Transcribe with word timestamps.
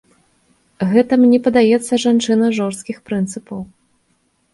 Гэта, 0.93 1.13
мне 1.25 1.39
падаецца, 1.47 1.99
жанчына 2.05 2.45
жорсткіх 2.61 2.97
прынцыпаў. 3.11 3.61